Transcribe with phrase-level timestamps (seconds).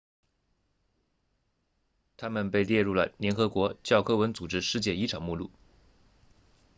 [2.17, 5.51] 它们被列入了联合国教科文组织世界遗产名录